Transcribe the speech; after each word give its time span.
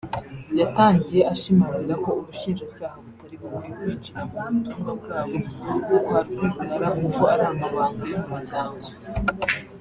yatangiye 0.59 1.21
ashimangira 1.33 1.95
ko 2.03 2.09
Ubushinjacyaha 2.19 2.97
butari 3.05 3.35
bukwiye 3.41 3.69
kwinjira 3.77 4.19
mu 4.27 4.33
butumwa 4.53 4.91
bw’abo 5.01 5.37
kwa 6.05 6.19
Rwigara 6.27 6.87
kuko 6.99 7.21
ari 7.33 7.43
amabanga 7.53 8.03
y’umuryango 8.11 8.85